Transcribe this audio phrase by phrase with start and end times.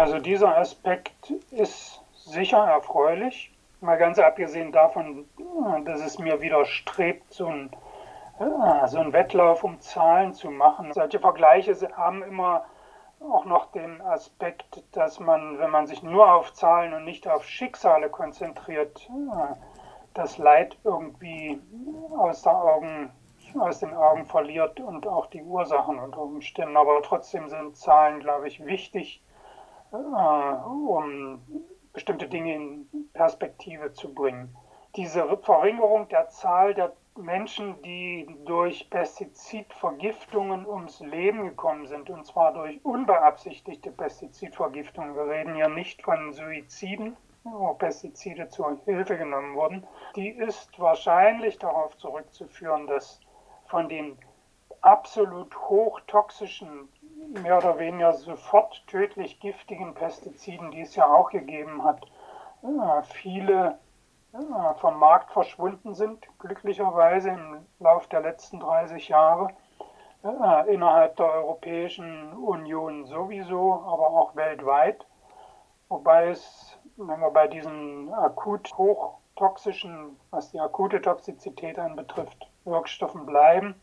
[0.00, 3.52] Also dieser Aspekt ist sicher erfreulich.
[3.82, 5.26] Mal ganz abgesehen davon,
[5.84, 7.70] dass es mir widerstrebt, so ein,
[8.86, 10.94] so ein Wettlauf um Zahlen zu machen.
[10.94, 12.64] Solche Vergleiche haben immer
[13.20, 17.44] auch noch den Aspekt, dass man, wenn man sich nur auf Zahlen und nicht auf
[17.44, 19.06] Schicksale konzentriert,
[20.14, 21.60] das Leid irgendwie
[22.16, 23.10] aus, Augen,
[23.58, 26.78] aus den Augen verliert und auch die Ursachen unter Umständen.
[26.78, 29.29] Aber trotzdem sind Zahlen, glaube ich, wichtig, äh,
[29.92, 31.40] um
[31.92, 34.54] bestimmte Dinge in Perspektive zu bringen.
[34.96, 42.52] Diese Verringerung der Zahl der Menschen, die durch Pestizidvergiftungen ums Leben gekommen sind, und zwar
[42.52, 45.14] durch unbeabsichtigte Pestizidvergiftungen.
[45.14, 49.86] Wir reden hier nicht von Suiziden, wo Pestizide zur Hilfe genommen wurden.
[50.16, 53.20] Die ist wahrscheinlich darauf zurückzuführen, dass
[53.66, 54.16] von den
[54.80, 56.88] absolut hochtoxischen
[57.32, 62.06] mehr oder weniger sofort tödlich giftigen Pestiziden, die es ja auch gegeben hat,
[63.04, 63.78] viele
[64.76, 69.48] vom Markt verschwunden sind, glücklicherweise im Laufe der letzten 30 Jahre.
[70.68, 75.06] Innerhalb der Europäischen Union sowieso, aber auch weltweit.
[75.88, 83.74] Wobei es, wenn wir bei diesen akut hochtoxischen, was die akute Toxizität anbetrifft, Wirkstoffen bleiben,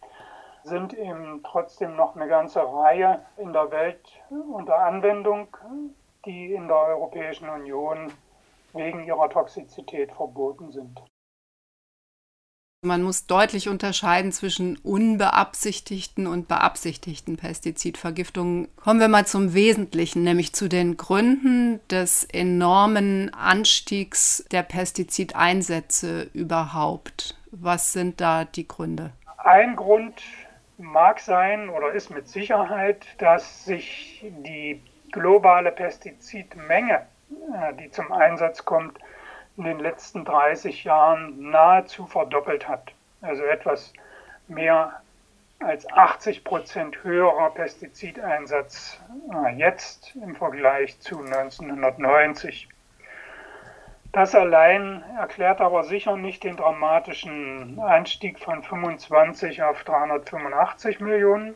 [0.67, 5.47] sind eben trotzdem noch eine ganze Reihe in der Welt unter Anwendung,
[6.25, 8.11] die in der Europäischen Union
[8.73, 11.01] wegen ihrer Toxizität verboten sind.
[12.85, 18.67] Man muss deutlich unterscheiden zwischen unbeabsichtigten und beabsichtigten Pestizidvergiftungen.
[18.75, 27.35] Kommen wir mal zum Wesentlichen, nämlich zu den Gründen des enormen Anstiegs der Pestizideinsätze überhaupt.
[27.51, 29.11] Was sind da die Gründe?
[29.38, 30.21] Ein Grund
[30.78, 37.06] mag sein oder ist mit Sicherheit, dass sich die globale Pestizidmenge,
[37.53, 39.00] äh, die zum Einsatz kommt,
[39.58, 42.92] in den letzten 30 Jahren nahezu verdoppelt hat.
[43.22, 43.92] Also etwas
[44.47, 45.01] mehr
[45.59, 49.00] als 80 Prozent höherer Pestizideinsatz
[49.34, 52.69] äh, jetzt im Vergleich zu 1990.
[54.17, 61.53] Das allein erklärt aber sicher nicht den dramatischen Anstieg von 25 auf 385 Millionen.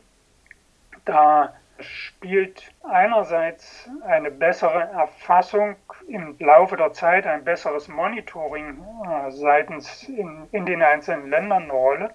[1.03, 5.75] Da spielt einerseits eine bessere Erfassung
[6.07, 8.77] im Laufe der Zeit, ein besseres Monitoring
[9.07, 12.13] äh, seitens in, in den einzelnen Ländern eine Rolle.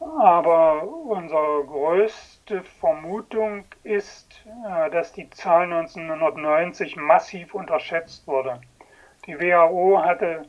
[0.00, 8.58] Aber unsere größte Vermutung ist, äh, dass die Zahl 1990 massiv unterschätzt wurde.
[9.26, 10.44] Die WHO hatte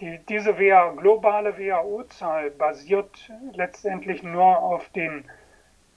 [0.00, 5.24] die, diese WHO, globale WHO-Zahl basiert letztendlich nur auf den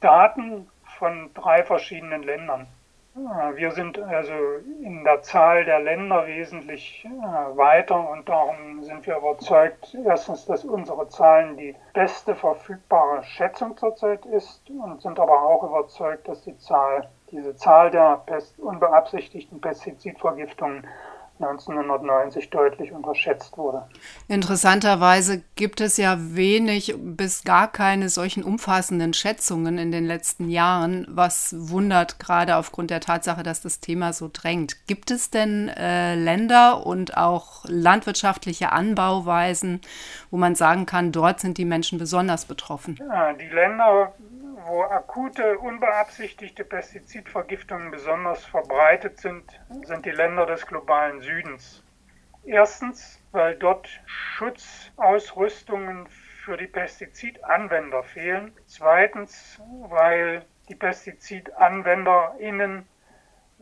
[0.02, 2.68] Daten von drei verschiedenen Ländern.
[3.56, 4.34] Wir sind also
[4.84, 10.64] in der Zahl der Länder wesentlich äh, weiter und darum sind wir überzeugt, erstens, dass
[10.64, 16.60] unsere Zahlen die beste verfügbare Schätzung zurzeit ist und sind aber auch überzeugt, dass die
[16.60, 18.22] Zahl, diese Zahl der
[18.60, 20.86] unbeabsichtigten Pestizidvergiftungen
[21.40, 23.84] 1990 deutlich unterschätzt wurde.
[24.28, 31.06] Interessanterweise gibt es ja wenig bis gar keine solchen umfassenden Schätzungen in den letzten Jahren,
[31.10, 34.88] was wundert gerade aufgrund der Tatsache, dass das Thema so drängt.
[34.88, 39.82] Gibt es denn äh, Länder und auch landwirtschaftliche Anbauweisen,
[40.32, 43.00] wo man sagen kann, dort sind die Menschen besonders betroffen?
[43.00, 44.14] Ja, die Länder
[44.68, 49.44] wo akute, unbeabsichtigte Pestizidvergiftungen besonders verbreitet sind,
[49.84, 51.82] sind die Länder des globalen Südens.
[52.44, 58.54] Erstens, weil dort Schutzausrüstungen für die Pestizidanwender fehlen.
[58.68, 62.88] Zweitens, weil die PestizidanwenderInnen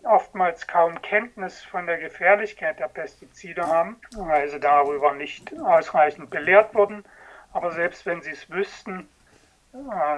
[0.03, 6.75] oftmals kaum Kenntnis von der Gefährlichkeit der Pestizide haben, weil sie darüber nicht ausreichend belehrt
[6.75, 7.03] wurden.
[7.53, 9.07] Aber selbst wenn sie es wüssten,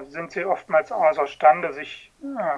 [0.09, 2.11] sind sie oftmals außerstande, sich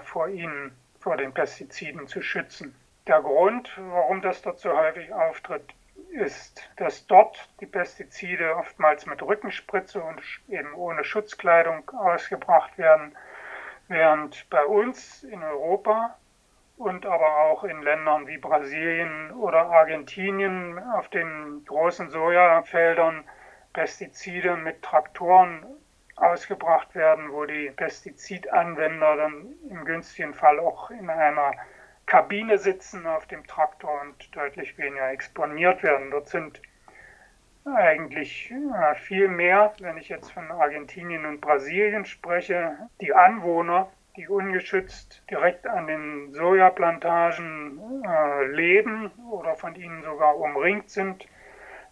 [0.03, 2.75] vor ihnen, vor den Pestiziden zu schützen.
[3.07, 5.73] Der Grund, warum das dort so häufig auftritt,
[6.11, 13.15] ist, dass dort die Pestizide oftmals mit Rückenspritze und eben ohne Schutzkleidung ausgebracht werden,
[13.87, 16.15] während bei uns in Europa
[16.77, 23.23] und aber auch in Ländern wie Brasilien oder Argentinien auf den großen Sojafeldern
[23.73, 25.65] Pestizide mit Traktoren
[26.21, 31.53] ausgebracht werden, wo die Pestizidanwender dann im günstigen Fall auch in einer
[32.05, 36.11] Kabine sitzen auf dem Traktor und deutlich weniger exponiert werden.
[36.11, 36.61] Dort sind
[37.65, 38.53] eigentlich
[38.95, 45.67] viel mehr, wenn ich jetzt von Argentinien und Brasilien spreche, die Anwohner, die ungeschützt direkt
[45.67, 51.27] an den Sojaplantagen äh, leben oder von ihnen sogar umringt sind,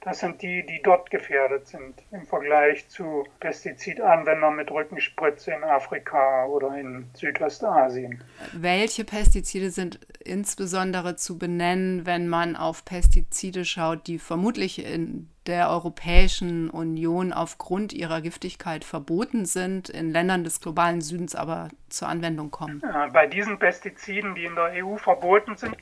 [0.07, 6.45] das sind die, die dort gefährdet sind im Vergleich zu Pestizidanwendern mit Rückenspritze in Afrika
[6.45, 8.23] oder in Südostasien.
[8.53, 15.69] Welche Pestizide sind insbesondere zu benennen, wenn man auf Pestizide schaut, die vermutlich in der
[15.69, 22.49] Europäischen Union aufgrund ihrer Giftigkeit verboten sind, in Ländern des globalen Südens aber zur Anwendung
[22.49, 22.81] kommen?
[23.11, 25.75] Bei diesen Pestiziden, die in der EU verboten sind,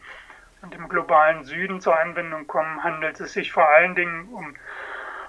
[0.65, 4.55] und im globalen Süden zur Anwendung kommen, handelt es sich vor allen Dingen um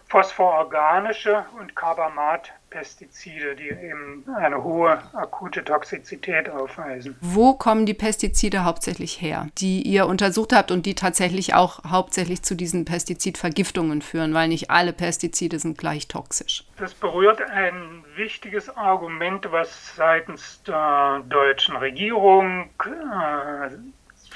[0.09, 7.17] phosphororganische und Carbamat-Pestizide, die eben eine hohe akute Toxizität aufweisen.
[7.21, 12.43] Wo kommen die Pestizide hauptsächlich her, die ihr untersucht habt und die tatsächlich auch hauptsächlich
[12.43, 16.65] zu diesen Pestizidvergiftungen führen, weil nicht alle Pestizide sind gleich toxisch?
[16.79, 23.71] Das berührt ein wichtiges Argument, was seitens der deutschen Regierung äh,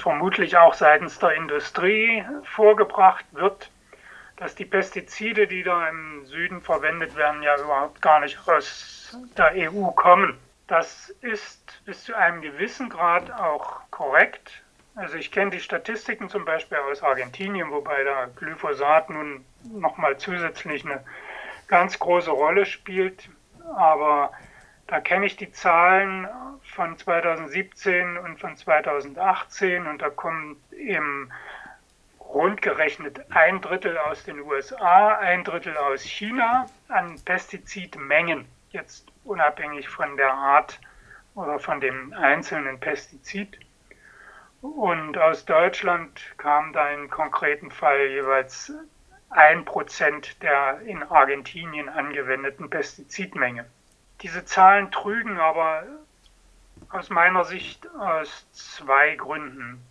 [0.01, 3.71] vermutlich auch seitens der Industrie vorgebracht wird,
[4.37, 9.51] dass die Pestizide, die da im Süden verwendet werden, ja überhaupt gar nicht aus der
[9.55, 10.37] EU kommen.
[10.67, 14.63] Das ist bis zu einem gewissen Grad auch korrekt.
[14.95, 20.85] Also ich kenne die Statistiken zum Beispiel aus Argentinien, wobei da Glyphosat nun nochmal zusätzlich
[20.85, 21.03] eine
[21.67, 23.29] ganz große Rolle spielt.
[23.75, 24.31] Aber
[24.87, 26.27] da kenne ich die Zahlen
[26.71, 31.31] von 2017 und von 2018 und da kommen eben
[32.19, 39.89] rund gerechnet ein Drittel aus den USA, ein Drittel aus China an Pestizidmengen, jetzt unabhängig
[39.89, 40.79] von der Art
[41.35, 43.59] oder von dem einzelnen Pestizid.
[44.61, 48.71] Und aus Deutschland kam da im konkreten Fall jeweils
[49.29, 53.65] ein Prozent der in Argentinien angewendeten Pestizidmenge.
[54.21, 55.83] Diese Zahlen trügen aber
[56.91, 59.81] aus meiner Sicht aus zwei Gründen.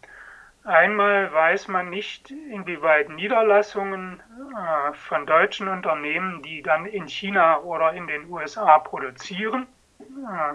[0.65, 4.23] Einmal weiß man nicht, inwieweit Niederlassungen
[4.55, 9.67] äh, von deutschen Unternehmen, die dann in China oder in den USA produzieren,
[10.01, 10.55] äh,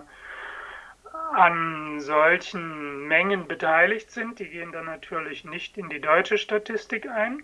[1.35, 4.37] an solchen Mengen beteiligt sind.
[4.37, 7.41] Die gehen dann natürlich nicht in die deutsche Statistik ein.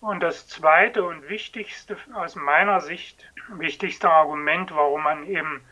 [0.00, 5.62] Und das zweite und wichtigste aus meiner Sicht, wichtigste Argument, warum man eben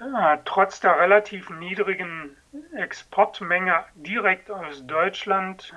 [0.00, 2.36] äh, trotz der relativ niedrigen
[2.76, 5.72] Exportmenge direkt aus Deutschland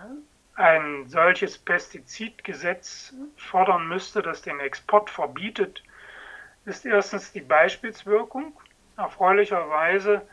[0.55, 5.83] ein solches Pestizidgesetz fordern müsste, das den Export verbietet,
[6.65, 8.59] ist erstens die Beispielswirkung.
[8.97, 10.27] Erfreulicherweise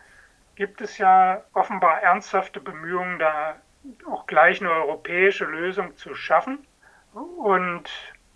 [0.56, 3.56] gibt es ja offenbar ernsthafte Bemühungen, da
[4.10, 6.66] auch gleich eine europäische Lösung zu schaffen.
[7.12, 7.90] Und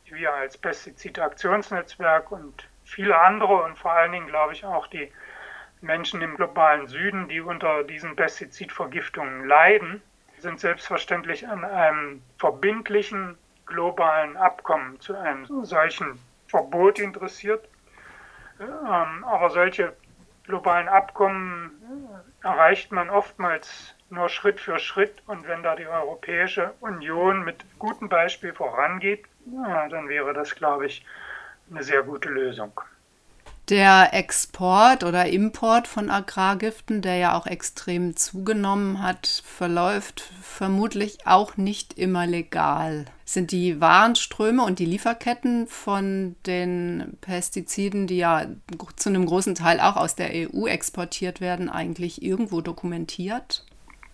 [0.04, 5.10] wir als Pestizidaktionsnetzwerk und viele andere und vor allen Dingen, glaube ich, auch die
[5.80, 10.02] Menschen im globalen Süden, die unter diesen Pestizidvergiftungen leiden,
[10.38, 13.36] sind selbstverständlich an einem verbindlichen
[13.66, 17.68] globalen Abkommen zu einem solchen Verbot interessiert.
[18.60, 19.94] Ähm, aber solche
[20.44, 21.70] globalen Abkommen
[22.42, 25.22] erreicht man oftmals nur Schritt für Schritt.
[25.26, 31.04] Und wenn da die Europäische Union mit gutem Beispiel vorangeht, dann wäre das, glaube ich,
[31.70, 32.80] eine sehr gute Lösung.
[33.68, 41.58] Der Export oder Import von Agrargiften, der ja auch extrem zugenommen hat, verläuft vermutlich auch
[41.58, 43.04] nicht immer legal.
[43.26, 48.46] Sind die Warenströme und die Lieferketten von den Pestiziden, die ja
[48.96, 53.66] zu einem großen Teil auch aus der EU exportiert werden, eigentlich irgendwo dokumentiert?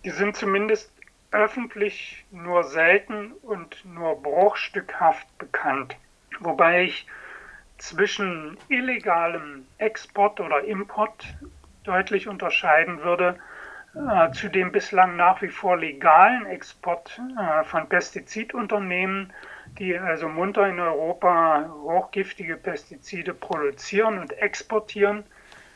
[0.03, 0.91] Die sind zumindest
[1.31, 5.95] öffentlich nur selten und nur bruchstückhaft bekannt.
[6.41, 7.05] Wobei ich
[7.77, 11.25] zwischen illegalem Export oder Import
[11.83, 13.37] deutlich unterscheiden würde
[13.95, 19.31] äh, zu dem bislang nach wie vor legalen Export äh, von Pestizidunternehmen,
[19.77, 25.23] die also munter in Europa hochgiftige Pestizide produzieren und exportieren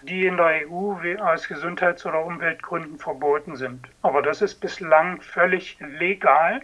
[0.01, 3.87] die in der EU aus Gesundheits- oder Umweltgründen verboten sind.
[4.01, 6.61] Aber das ist bislang völlig legal.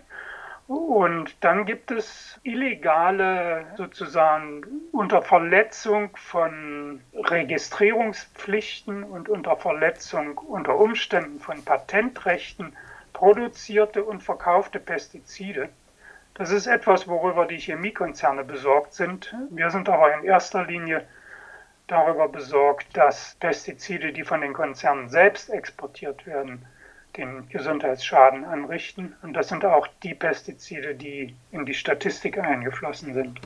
[0.67, 11.39] Und dann gibt es illegale, sozusagen unter Verletzung von Registrierungspflichten und unter Verletzung unter Umständen
[11.39, 12.75] von Patentrechten
[13.13, 15.69] produzierte und verkaufte Pestizide.
[16.33, 19.33] Das ist etwas, worüber die Chemiekonzerne besorgt sind.
[19.51, 21.05] Wir sind aber in erster Linie
[21.87, 26.65] darüber besorgt, dass Pestizide, die von den Konzernen selbst exportiert werden,
[27.17, 29.15] den Gesundheitsschaden anrichten.
[29.21, 33.41] Und das sind auch die Pestizide, die in die Statistik eingeflossen sind.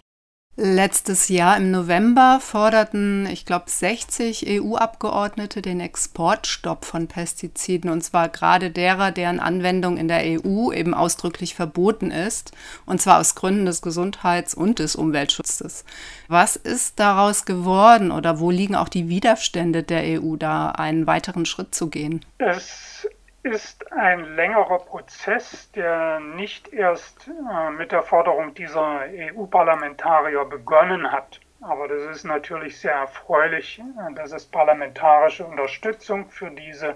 [0.61, 8.27] Letztes Jahr im November forderten, ich glaube, 60 EU-Abgeordnete den Exportstopp von Pestiziden, und zwar
[8.27, 12.51] gerade derer, deren Anwendung in der EU eben ausdrücklich verboten ist,
[12.85, 15.85] und zwar aus Gründen des Gesundheits- und des Umweltschutzes.
[16.27, 21.45] Was ist daraus geworden oder wo liegen auch die Widerstände der EU, da einen weiteren
[21.45, 22.25] Schritt zu gehen?
[22.37, 22.98] Es
[23.43, 31.39] ist ein längerer Prozess, der nicht erst äh, mit der Forderung dieser EU-Parlamentarier begonnen hat.
[31.61, 36.95] Aber das ist natürlich sehr erfreulich, äh, dass es parlamentarische Unterstützung für diese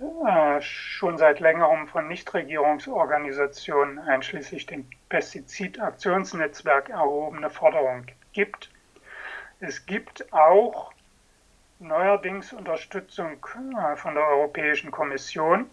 [0.00, 8.70] äh, schon seit längerem von Nichtregierungsorganisationen einschließlich dem Pestizidaktionsnetzwerk erhobene Forderung gibt.
[9.60, 10.92] Es gibt auch
[11.82, 13.44] neuerdings Unterstützung
[13.76, 15.68] äh, von der Europäischen Kommission,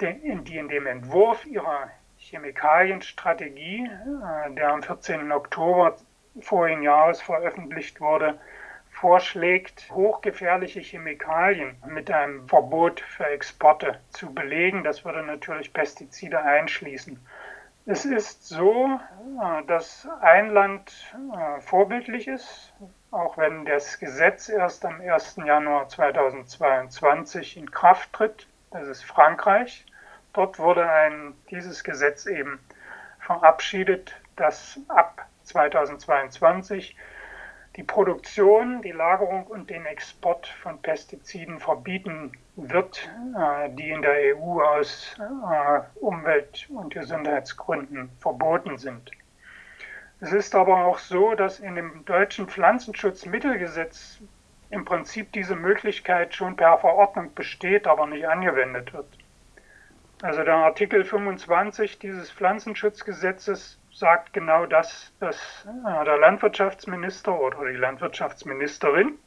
[0.00, 5.32] die in dem Entwurf ihrer Chemikalienstrategie, äh, der am 14.
[5.32, 5.96] Oktober
[6.40, 8.38] vorigen Jahres veröffentlicht wurde,
[8.90, 14.84] vorschlägt, hochgefährliche Chemikalien mit einem Verbot für Exporte zu belegen.
[14.84, 17.18] Das würde natürlich Pestizide einschließen.
[17.86, 18.98] Es ist so,
[19.42, 20.92] äh, dass ein Land
[21.60, 22.72] vorbildlich ist,
[23.14, 25.36] auch wenn das Gesetz erst am 1.
[25.44, 28.46] Januar 2022 in Kraft tritt.
[28.70, 29.86] Das ist Frankreich.
[30.32, 32.58] Dort wurde ein, dieses Gesetz eben
[33.20, 36.96] verabschiedet, das ab 2022
[37.76, 44.36] die Produktion, die Lagerung und den Export von Pestiziden verbieten wird, äh, die in der
[44.36, 49.10] EU aus äh, Umwelt- und Gesundheitsgründen verboten sind.
[50.20, 54.20] Es ist aber auch so, dass in dem deutschen Pflanzenschutzmittelgesetz
[54.70, 59.06] im Prinzip diese Möglichkeit schon per Verordnung besteht, aber nicht angewendet wird.
[60.22, 67.76] Also der Artikel 25 dieses Pflanzenschutzgesetzes sagt genau das, dass äh, der Landwirtschaftsminister oder die
[67.76, 69.18] Landwirtschaftsministerin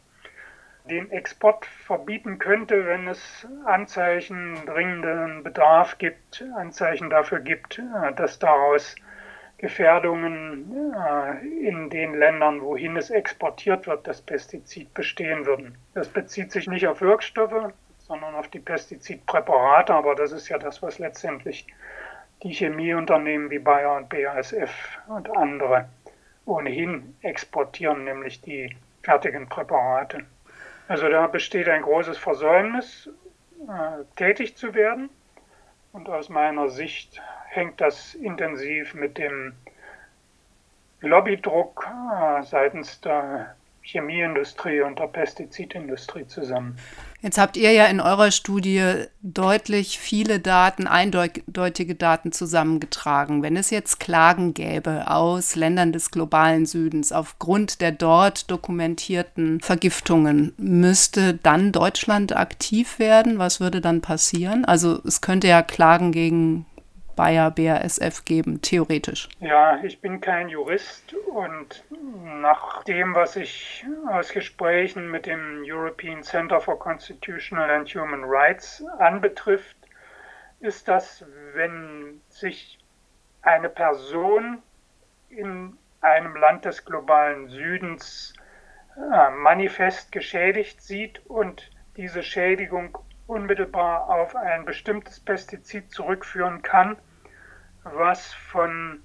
[0.90, 8.40] den Export verbieten könnte, wenn es Anzeichen dringenden Bedarf gibt, Anzeichen dafür gibt, äh, dass
[8.40, 8.96] daraus
[9.58, 10.94] Gefährdungen
[11.62, 15.78] in den Ländern, wohin es exportiert wird, das Pestizid bestehen würden.
[15.94, 20.82] Das bezieht sich nicht auf Wirkstoffe, sondern auf die Pestizidpräparate, aber das ist ja das,
[20.82, 21.66] was letztendlich
[22.44, 24.72] die Chemieunternehmen wie Bayer und BASF
[25.08, 25.90] und andere
[26.46, 30.24] ohnehin exportieren, nämlich die fertigen Präparate.
[30.88, 33.10] Also da besteht ein großes Versäumnis,
[33.68, 35.10] äh, tätig zu werden.
[35.92, 39.54] Und aus meiner Sicht hängt das intensiv mit dem
[41.02, 43.56] Lobbydruck äh, seitens der
[43.88, 46.78] Chemieindustrie und der Pestizidindustrie zusammen.
[47.22, 53.42] Jetzt habt ihr ja in eurer Studie deutlich viele Daten, eindeutige Daten zusammengetragen.
[53.42, 60.54] Wenn es jetzt Klagen gäbe aus Ländern des globalen Südens aufgrund der dort dokumentierten Vergiftungen,
[60.58, 63.40] müsste dann Deutschland aktiv werden?
[63.40, 64.66] Was würde dann passieren?
[64.66, 66.66] Also es könnte ja Klagen gegen
[67.18, 69.28] Bayer BASF geben, theoretisch?
[69.40, 71.84] Ja, ich bin kein Jurist und
[72.24, 78.84] nach dem, was ich aus Gesprächen mit dem European Center for Constitutional and Human Rights
[79.00, 79.76] anbetrifft,
[80.60, 82.78] ist das, wenn sich
[83.42, 84.62] eine Person
[85.30, 88.34] in einem Land des globalen Südens
[88.96, 92.96] äh, manifest geschädigt sieht und diese Schädigung
[93.26, 96.96] unmittelbar auf ein bestimmtes Pestizid zurückführen kann,
[97.94, 99.02] was von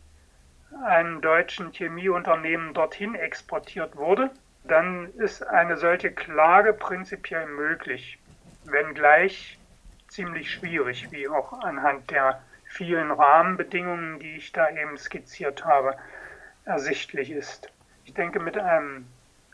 [0.85, 4.31] einem deutschen Chemieunternehmen dorthin exportiert wurde,
[4.65, 8.19] dann ist eine solche Klage prinzipiell möglich,
[8.65, 9.59] wenngleich
[10.09, 15.97] ziemlich schwierig, wie auch anhand der vielen Rahmenbedingungen, die ich da eben skizziert habe,
[16.65, 17.71] ersichtlich ist.
[18.05, 19.07] Ich denke, mit einem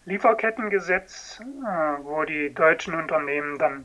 [0.04, 3.85] Lieferkettengesetz, äh, wo die deutschen Unternehmen dann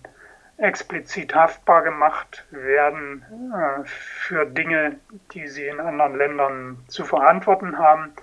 [0.64, 4.96] explizit haftbar gemacht werden äh, für Dinge,
[5.34, 8.14] die sie in anderen Ländern zu verantworten haben,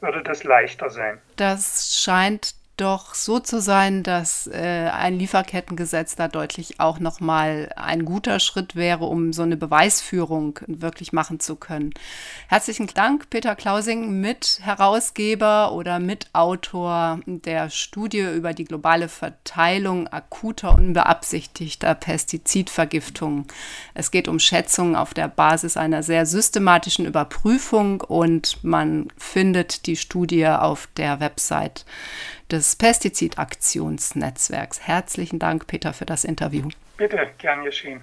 [0.00, 1.20] würde das leichter sein.
[1.36, 8.04] Das scheint doch so zu sein, dass äh, ein Lieferkettengesetz da deutlich auch nochmal ein
[8.04, 11.94] guter Schritt wäre, um so eine Beweisführung wirklich machen zu können.
[12.48, 21.94] Herzlichen Dank, Peter Klausing, Mitherausgeber oder Mitautor der Studie über die globale Verteilung akuter unbeabsichtigter
[21.94, 23.46] Pestizidvergiftungen.
[23.94, 29.96] Es geht um Schätzungen auf der Basis einer sehr systematischen Überprüfung und man findet die
[29.96, 31.86] Studie auf der Website
[32.50, 34.80] des Pestizidaktionsnetzwerks.
[34.80, 36.70] Herzlichen Dank, Peter, für das Interview.
[36.96, 38.00] Bitte, gern geschehen.